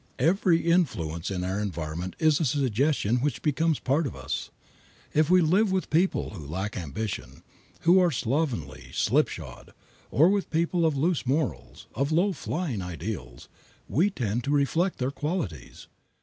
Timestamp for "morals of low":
11.27-12.33